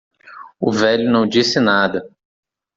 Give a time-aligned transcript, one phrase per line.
[0.59, 2.09] O velho não disse nada.